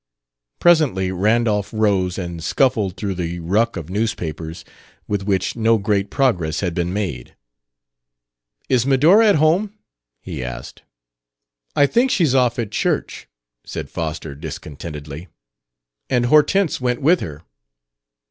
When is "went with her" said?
16.81-17.43